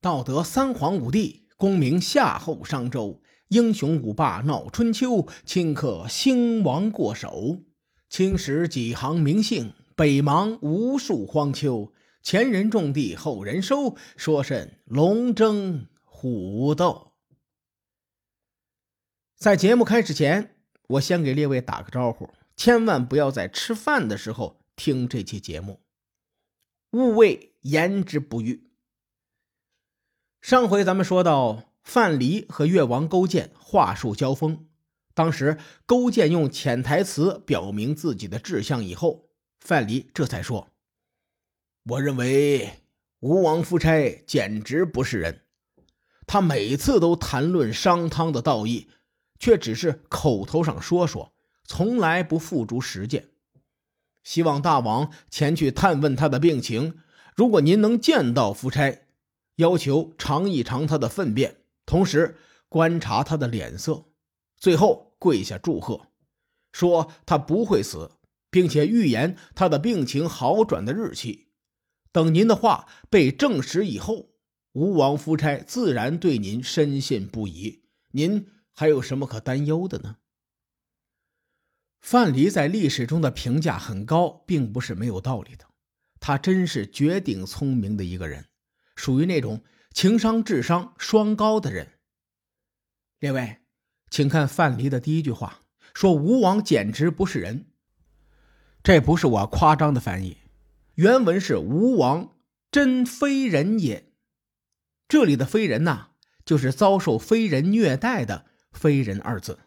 [0.00, 7.64] 道德三皇五帝，功名夏后商周，英雄五霸闹春秋，顷刻兴亡过手。
[8.08, 11.92] 青史几行名姓，北邙无数荒丘。
[12.22, 17.14] 前人种地，后人收，说甚龙争虎斗？
[19.36, 20.54] 在节目开始前，
[20.90, 25.80] 我先给列位打个招呼，千万不要在吃饭的时候听这期节目，
[26.92, 28.67] 勿谓言之不预。
[30.40, 34.66] 上回咱们说到，范蠡和越王勾践话术交锋。
[35.12, 40.68] 当时勾践用潜台词表明自己的志向以后，范蠡这才说
[41.90, 42.80] ：“我认为
[43.18, 45.42] 吴王夫差简直不是人，
[46.26, 48.88] 他每次都谈论商汤的道义，
[49.40, 51.32] 却只是口头上说说，
[51.64, 53.30] 从来不付诸实践。
[54.22, 57.00] 希望大王前去探问他的病情，
[57.34, 59.00] 如果您能见到夫差，
[59.58, 62.36] 要求尝一尝他的粪便，同时
[62.68, 64.06] 观察他的脸色，
[64.56, 66.12] 最后。”跪下祝贺，
[66.70, 68.12] 说他不会死，
[68.52, 71.48] 并且预言他的病情好转的日期。
[72.12, 74.28] 等您的话被证实以后，
[74.74, 77.82] 吴王夫差自然对您深信不疑。
[78.12, 80.18] 您还有什么可担忧的呢？
[82.00, 85.66] 范蠡在历史中的评价很高，并不是没有道理的。
[86.20, 88.46] 他真是绝顶聪明的一个人，
[88.98, 91.92] 属于那种情商、智商双高的人。
[93.20, 93.58] 列位。
[94.10, 95.60] 请看范蠡的第一句话，
[95.92, 97.66] 说吴王简直不是人。
[98.82, 100.38] 这不是我夸张的翻译，
[100.94, 102.38] 原文是吴王
[102.70, 104.10] 真非人也。
[105.06, 106.08] 这里的非人呐，
[106.46, 109.58] 就是遭受非人虐待的非人二字。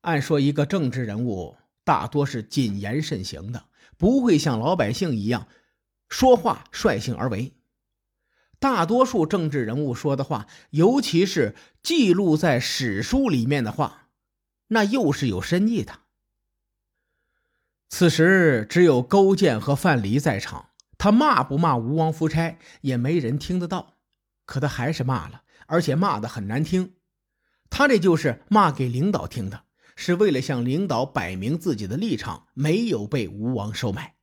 [0.00, 5.46] 按说一个政治人物大多是谨言慎行的，不会像老百姓一样
[6.08, 7.54] 说话率性而为。
[8.64, 14.08] 大多数政治人物说的话，尤其是记录在史书里面的话，
[14.68, 16.00] 那又是有深意的。
[17.90, 23.98] 此时只有勾践和范蠡在场，他骂不骂吴王夫差也没人听得到，
[24.46, 26.94] 可他还是骂了，而且骂的很难听。
[27.68, 29.64] 他这就是骂给领导听的，
[29.94, 34.14] 是为了向领导摆明自己的立场，没有被吴王收买。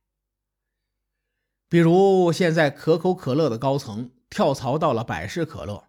[1.68, 4.10] 比如现在可口可乐的高层。
[4.32, 5.88] 跳槽到了百事可乐，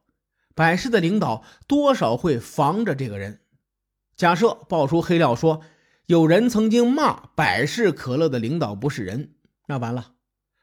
[0.54, 3.40] 百事的领导多少会防着这个人。
[4.18, 5.62] 假设爆出黑料说
[6.08, 9.36] 有人曾经骂百事可乐的领导不是人，
[9.68, 10.16] 那完了，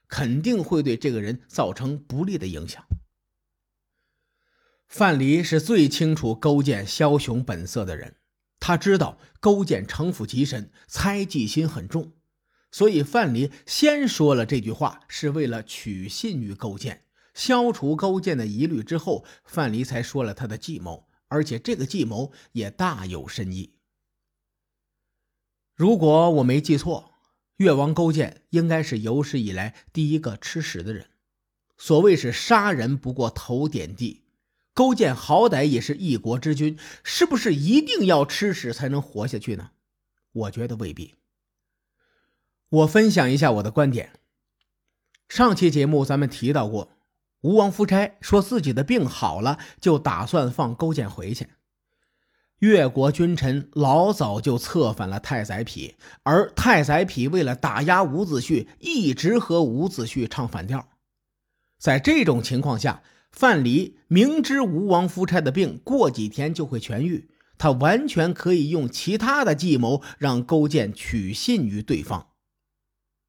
[0.08, 2.84] 肯定会对这个人造成不利的影响。
[4.86, 8.16] 范蠡是最清楚勾践枭雄本色的人，
[8.58, 12.12] 他知道勾践城府极深，猜忌心很重，
[12.70, 17.04] 所以范蠡先说了这句话，是为了取信于勾践。
[17.40, 23.72] 消除勾践的疑虑之后，范蠡才说了他的计谋，而且这个计谋也大有深意。
[25.74, 27.14] 如果我没记错，
[27.56, 31.06] 越王勾践应该是有史以来第一个吃屎的人。
[31.78, 34.24] 所谓是杀人不过头点地，
[34.74, 39.70] 勾践好歹也是一国之君，是不是一定要吃屎才能活下去呢？
[40.32, 41.14] 我觉得未必。
[42.68, 44.12] 我分享一下我的观点。
[45.26, 46.90] 上期节目咱们提到过。
[47.42, 51.48] 吴王夫差说自己的病好了，就打算放勾践回去。
[52.58, 60.90] 越国君臣老早就策反了太宰匹，而太宰匹为了打压伍子胥，一直和伍子胥唱反调。
[61.78, 63.02] 在这种情况下，
[63.32, 72.26] 范蠡明知吴王夫差的病过几天就会痊愈，他完全可以用其他的计谋让勾践取信于对方，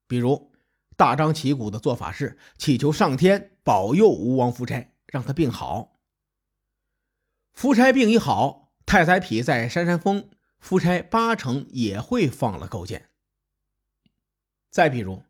[0.06, 0.51] 比如。
[0.96, 6.00] 大张旗鼓的做法是祈求上天保佑吴王夫差，让他病好。
[7.54, 10.30] 夫差病一好，太宰匹在山山峰，
[10.60, 13.10] 夫差八成也会放了勾践。
[14.70, 15.24] 再比如，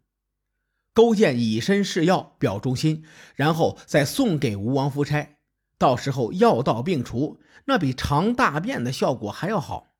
[0.93, 3.03] 勾践以身试药表忠心，
[3.35, 5.37] 然后再送给吴王夫差，
[5.77, 9.95] 到时候药到病除，那比尝大便的效果还要好。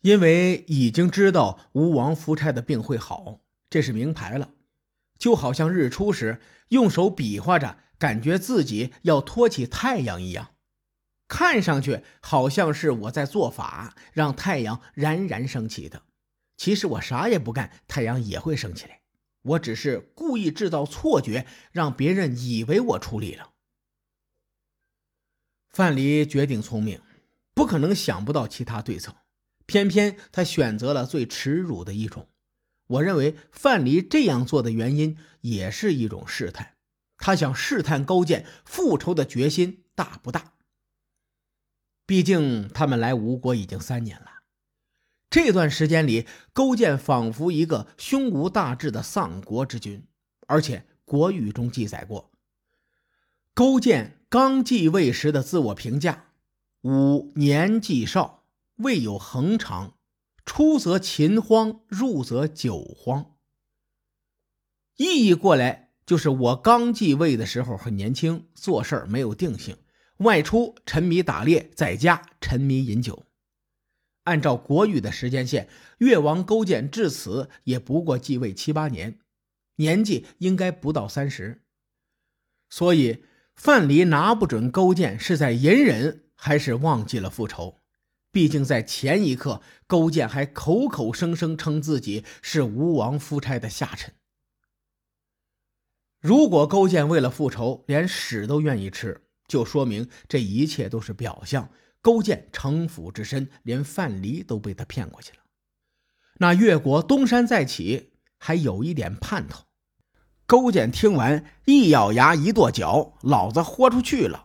[0.00, 3.40] 因为已经知道吴王夫差的病会好。
[3.76, 4.54] 这是明牌了，
[5.18, 10.54] 就好像日出时用手比划着，感觉自己要托起太阳一样，
[11.28, 16.04] 看上去好像是我在做法让太阳冉冉升起的。
[16.56, 19.02] 其实我啥也不干，太阳也会升起来。
[19.42, 23.50] 我只是故意制造错觉，让别人以为我出力了。
[25.68, 27.02] 范蠡绝顶聪明，
[27.52, 29.14] 不可能想不到其他对策，
[29.66, 32.26] 偏偏他选择了最耻辱的一种。
[32.86, 36.74] 我认为范蠡这样做的原因也是一种试探，
[37.18, 40.52] 他想试探勾践复仇的决心大不大。
[42.06, 44.42] 毕竟他们来吴国已经三年了，
[45.28, 50.06] 这段时间里，勾践仿佛一个胸无大志的丧国之君，
[50.46, 52.30] 而且国语中记载过，
[53.54, 56.26] 勾践刚继位时的自我评价
[56.82, 58.44] ：“吾年纪少，
[58.76, 59.96] 未有恒长，
[60.46, 63.36] 出则秦荒，入则酒荒。”
[64.96, 69.76] 意义过来就是我刚继位的时候很年轻，做事儿没有定性。
[70.18, 73.26] 外出沉迷打猎，在家沉迷饮酒。
[74.24, 79.20] 按照国语的时间线，越王勾践至此也不过继位七八年，
[79.76, 81.62] 年纪应该不到三十。
[82.70, 87.82] 所以范蠡拿不准勾践是在隐忍还是忘记了复仇。
[88.36, 94.12] 毕竟在前一刻，勾践还口口声声称自己是吴王夫差的下臣。
[96.20, 99.22] 如果勾践为了复仇，连屎都愿意吃。
[99.48, 101.70] 就说明这一切都是表象。
[102.02, 105.38] 勾践城府之深，连范蠡都被他骗过去了。
[106.34, 109.64] 那越国东山再起，还有一点盼头。
[110.44, 114.44] 勾践听完，一咬牙，一跺脚：“老子豁出去了！”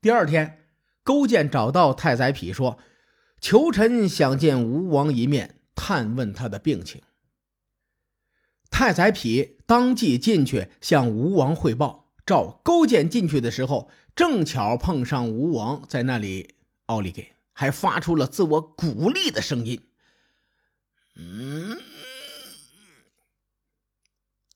[0.00, 0.68] 第二天，
[1.02, 2.78] 勾践找到太宰匹说
[3.40, 7.02] ：“求臣想见吴王一面，探问他的病情。”
[8.70, 12.04] 太宰匹当即进去向吴王汇报。
[12.26, 16.56] 照勾践进去的时候，正巧碰上吴王在那里
[16.86, 19.80] 奥利给，还发出了自我鼓励的声音。
[21.14, 21.78] 嗯，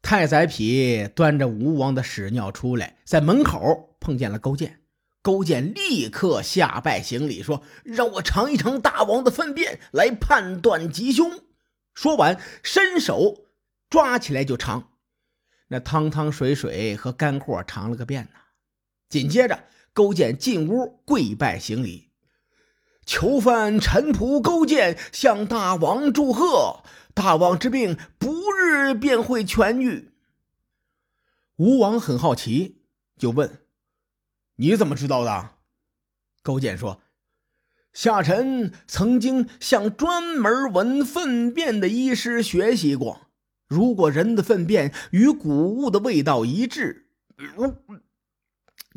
[0.02, 4.79] 太宰匹端着吴王的屎尿出来，在门口碰见了勾践。
[5.22, 11.44] 勾践立刻下拜行礼，说：“让我尝一尝大王的粪便，来判断吉凶。”
[11.92, 13.44] 说完，伸手
[13.90, 14.92] 抓起来就尝。
[15.68, 18.40] 那汤汤水水和干货尝了个遍呢。
[19.08, 22.10] 紧接着，勾践进屋跪拜行礼，
[23.04, 26.82] 囚犯陈仆勾践向大王祝贺，
[27.12, 30.12] 大王之病不日便会痊愈。
[31.56, 32.82] 吴王很好奇，
[33.18, 33.62] 就问
[34.60, 35.50] ：“你怎么知道的？”
[36.44, 37.00] 勾践说
[37.92, 43.22] ：“下臣曾经向专门闻粪便的医师学习过。”
[43.66, 47.06] 如果人的粪便与谷物的味道一致，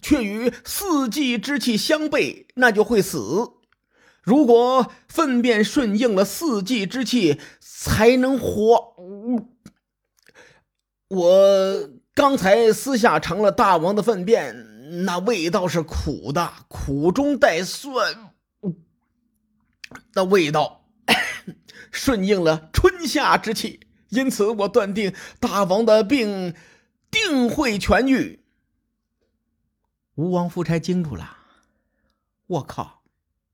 [0.01, 3.51] 却与四季之气相悖，那就会死。
[4.23, 8.95] 如果粪便顺应了四季之气，才能活。
[11.09, 14.72] 我刚才私下尝了大王的粪便，
[15.05, 18.33] 那味道是苦的，苦中带酸，
[20.13, 20.89] 那味道
[21.89, 23.79] 顺应了春夏之气。
[24.09, 26.53] 因此，我断定大王的病
[27.09, 28.43] 定会痊愈。
[30.15, 31.37] 吴王夫差惊住了，
[32.45, 33.03] 我靠，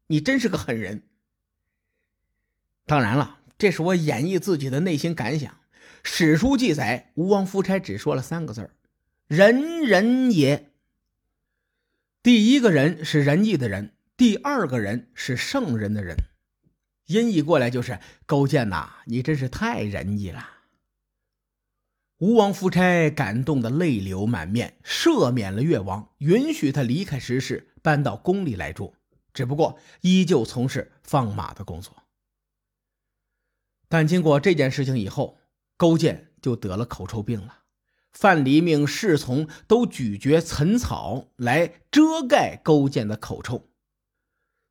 [0.08, 1.04] 你真是个狠人！
[2.86, 5.58] 当然了，这是我演绎自己的内心感想。
[6.02, 8.72] 史书记载，吴王夫差只说了三个字
[9.28, 10.66] 仁人也。”
[12.30, 16.16] 第一个人是仁义的人，第二个人是圣人的人。
[17.08, 20.48] 音译过来就是勾践呐，你真是太仁义了。
[22.20, 28.94] 吴王夫差感动的泪流满面，赦免了越王，允许他离开石室，搬到宫里来住。
[29.34, 31.96] 只不过依旧从事放马的工作。
[33.88, 35.40] 但经过这件事情以后，
[35.76, 37.64] 勾践就得了口臭病了。
[38.12, 43.70] 范蠡命侍从都咀嚼岑草来遮盖勾践的口臭。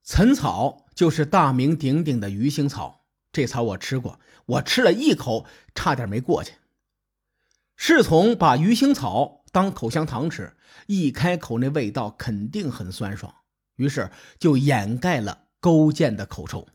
[0.02, 0.84] 岑草。
[0.98, 6.54] 就是大名鼎鼎的鱼腥草，这草我吃过，我吃了一口，差点没过去。
[7.76, 10.56] 侍从把鱼腥草当口香糖吃，
[10.88, 13.32] 一开口那味道肯定很酸爽，
[13.76, 16.66] 于是就掩盖了勾践的口臭。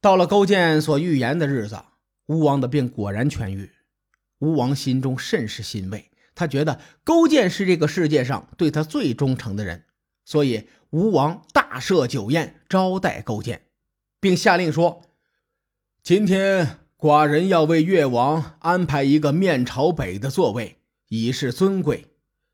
[0.00, 1.84] 到了勾践所预言的日子，
[2.24, 3.70] 吴王的病果然痊愈，
[4.42, 9.84] 吴王心中甚是欣慰，他觉得勾践是这个世界上对他最忠诚的人。
[10.24, 13.66] 所以，吴王大设酒宴招待勾践，
[14.18, 15.02] 并下令说
[16.02, 22.08] ：“今天寡人要为越王安排一个面朝北的座位，以示尊贵。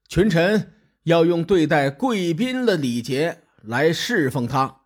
[0.08, 4.82] 群臣要用对待贵宾的礼节来侍奉他。”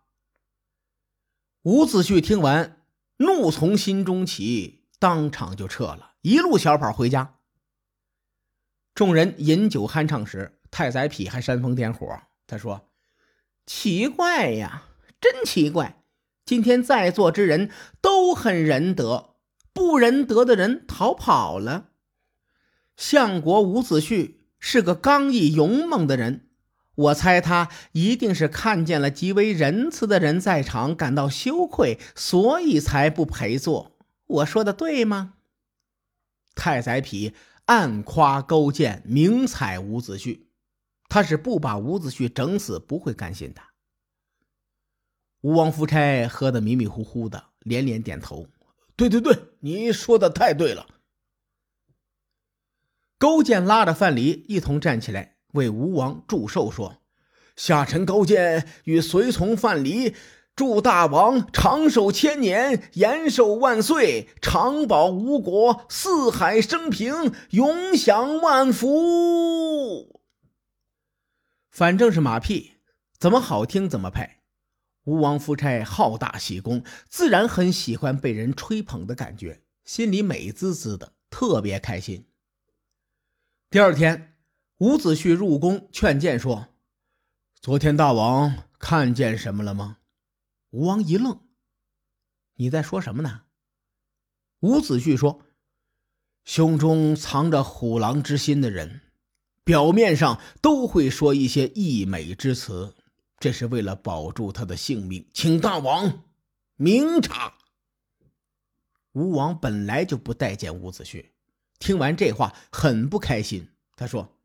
[1.63, 2.77] 伍子胥听完，
[3.17, 7.35] 怒从心中起，当场就撤了，一路小跑回家。
[8.95, 12.17] 众人饮酒酣畅时，太宰匹还煽风点火。
[12.47, 12.89] 他说
[13.67, 14.83] ：“奇怪呀，
[15.19, 16.01] 真奇怪！
[16.45, 19.35] 今天在座之人都很仁德，
[19.73, 21.89] 不仁德的人逃跑了。
[22.95, 26.47] 相国伍子胥是个刚毅勇猛的人，
[26.95, 33.97] 我猜他一定是看见了极为仁慈的人在场，感到羞愧，所以才不陪坐。
[34.25, 35.33] 我说的对吗？
[36.55, 37.33] 太宰匹
[37.65, 40.47] 暗夸勾践明采伍子胥，
[41.09, 43.61] 他是不把伍子胥整死不会甘心的。
[45.41, 48.47] 吴王夫差喝得迷迷糊糊的，连连点头
[48.95, 50.87] ：“对对对，你说的太对了。”
[53.19, 57.01] 勾践拉着范蠡一同站起来，为吴王祝寿，说
[57.55, 60.13] ：“下臣勾践与随从范蠡，
[60.55, 70.21] 祝大王长寿千年，延寿万岁，长保吴国，四海升平，永享万福。”
[71.71, 72.73] 反正是马屁，
[73.17, 74.41] 怎么好听怎么拍。
[75.05, 82.27] 吴王夫差好大喜功，自然很喜欢被人吹捧的感觉，心里美滋滋的，特别开心。
[83.71, 84.35] 第二天，
[84.77, 86.67] 伍子胥入宫劝谏说
[87.59, 89.97] ：“昨天大王看见什么了吗？”
[90.73, 91.39] 吴王一愣
[92.57, 93.41] ：“你在说什么呢？”
[94.61, 95.41] 伍子胥说
[96.43, 99.01] ：“胸中藏着虎狼之心的人，
[99.63, 102.95] 表面上都会说一些溢美之词，
[103.37, 106.23] 这是为了保住他的性命，请大王
[106.75, 107.53] 明察。”
[109.13, 111.23] 吴王本来就不待见伍子胥。
[111.77, 113.69] 听完这话，很不开心。
[113.95, 114.39] 他说：“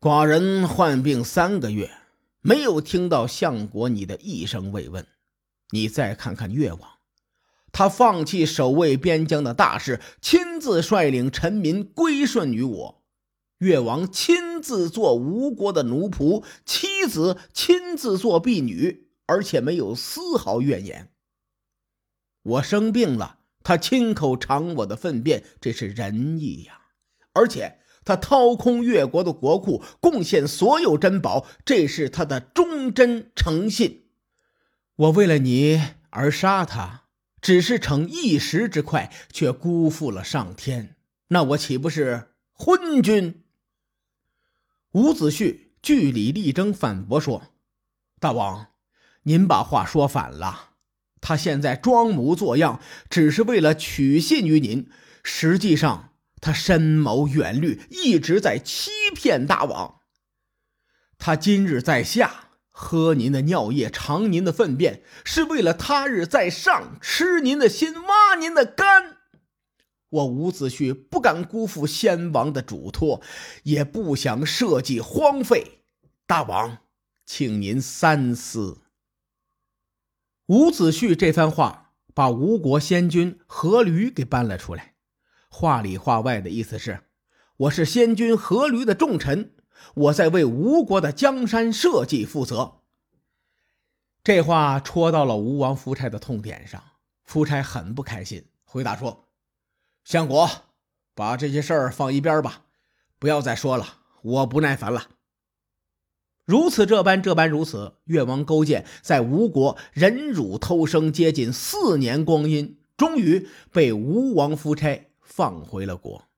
[0.00, 1.96] 寡人患病三个月，
[2.46, 5.04] 没有听到相国你的一声慰问。
[5.70, 6.80] 你再看看越王，
[7.72, 13.02] 他放弃守卫边疆的大事，亲自率领臣民归顺于我。
[13.58, 21.10] 越王亲自做吴国的奴仆，妻子亲自做婢女，而且没有丝毫怨言。
[22.42, 26.82] 我生病了。”他亲口尝我的粪便，这是仁义呀！
[27.32, 34.04] 而且他掏空越国的国库，贡献所有珍宝，这是他的忠贞诚信。
[34.94, 37.02] 我为了你而杀他，
[37.42, 40.96] 只是逞一时之快，却辜负了上天。
[41.28, 43.42] 那我岂不是昏君？
[44.92, 47.42] 伍子胥据理力争，反驳说
[48.18, 48.68] ：“大王，
[49.24, 50.70] 您把话说反了。”
[51.20, 54.88] 他现在装模作样，只是为了取信于您。
[55.24, 56.12] 实际上，
[56.46, 60.02] 他深谋远虑，一直在欺骗大王。
[61.18, 69.16] 他今日在下喝您的尿液，尝您的粪便，是为了他日在上吃您的心，挖您的肝。
[70.08, 73.20] 我伍子胥不敢辜负先王的嘱托，
[73.64, 75.82] 也不想设计荒废。
[76.28, 76.78] 大王，
[77.24, 78.82] 请您三思。
[80.46, 84.94] 伍子胥这番话把吴国先君阖闾给搬了出来，
[85.48, 87.00] 话里话外的意思是：
[87.56, 89.54] 我是先君阖闾的重臣，
[89.94, 92.80] 我在为吴国的江山社稷负责。
[94.22, 96.82] 这话戳到了吴王夫差的痛点上，
[97.24, 99.28] 夫差很不开心，回答说
[100.04, 100.50] ：“相国，
[101.14, 102.64] 把这些事儿放一边吧，
[103.18, 105.10] 不要再说了，我不耐烦了。”
[106.44, 107.94] 如此这般，这般如此。
[108.04, 115.05] 越王勾践在吴国忍辱偷生接近四年光阴，终于被吴王夫差
[115.36, 116.28] 放回了国。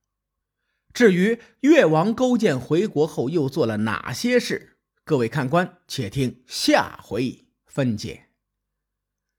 [0.93, 8.31] 至于越王勾践回国后又做了哪些事，各位看官且听下回分解。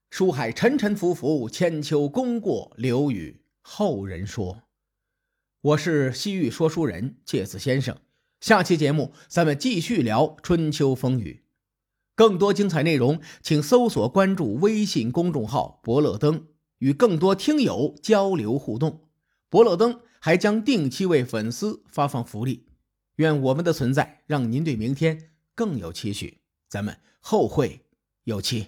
[0.09, 4.63] 书海沉沉浮浮，千秋功过留与后人说。
[5.59, 7.97] 我是西域说书人介子先生。
[8.39, 11.43] 下期节目，咱们继续聊春秋风雨。
[12.15, 16.47] 更多精彩内容，请搜索关注微信公众号“伯乐灯”，
[16.79, 19.08] 与更多听友交流互动。
[19.49, 22.67] 伯乐灯还将定期为粉丝发放福利。
[23.15, 26.39] 愿我们的存在让您对明天更有期许。
[26.69, 27.85] 咱们后会
[28.23, 28.67] 有期。